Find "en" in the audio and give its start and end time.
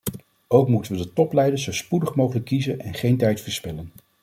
2.79-2.93